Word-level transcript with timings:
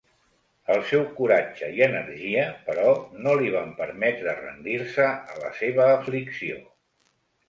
El 0.75 0.79
seu 0.91 1.01
coratge 1.17 1.67
i 1.79 1.83
energia, 1.87 2.45
però, 2.69 2.93
no 3.25 3.35
li 3.41 3.51
van 3.55 3.69
permetre 3.81 4.33
rendir-se 4.39 5.05
a 5.11 5.37
la 5.43 5.53
seva 5.59 5.87
aflicció. 5.99 6.57